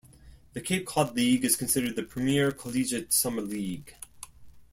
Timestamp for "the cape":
0.53-0.87